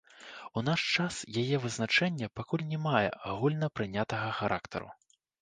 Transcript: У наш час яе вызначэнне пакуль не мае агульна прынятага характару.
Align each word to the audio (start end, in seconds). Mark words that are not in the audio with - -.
У 0.59 0.61
наш 0.69 0.85
час 1.03 1.19
яе 1.41 1.59
вызначэнне 1.65 2.31
пакуль 2.39 2.65
не 2.73 2.79
мае 2.87 3.07
агульна 3.35 3.71
прынятага 3.79 4.35
характару. 4.41 4.89